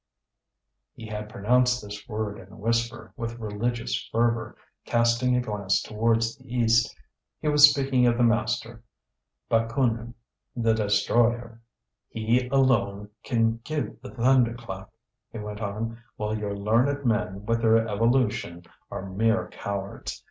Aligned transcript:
He 0.95 1.05
had 1.05 1.29
pronounced 1.29 1.79
this 1.83 2.07
word 2.09 2.39
in 2.39 2.51
a 2.51 2.57
whisper, 2.57 3.13
with 3.15 3.37
religious 3.37 4.09
fervour, 4.11 4.55
casting 4.83 5.35
a 5.35 5.41
glance 5.41 5.79
towards 5.79 6.35
the 6.37 6.51
east. 6.55 6.95
He 7.39 7.47
was 7.49 7.69
speaking 7.69 8.07
of 8.07 8.17
the 8.17 8.23
master, 8.23 8.81
Bakunin 9.47 10.15
the 10.55 10.73
destroyer. 10.73 11.61
"He 12.09 12.47
alone 12.47 13.11
can 13.23 13.57
give 13.63 14.01
the 14.01 14.09
thunderclap," 14.09 14.89
he 15.31 15.37
went 15.37 15.61
on, 15.61 16.01
"while 16.15 16.35
your 16.35 16.55
learned 16.57 17.05
men, 17.05 17.45
with 17.45 17.61
their 17.61 17.87
evolution, 17.87 18.63
are 18.89 19.07
mere 19.07 19.49
cowards. 19.49 20.19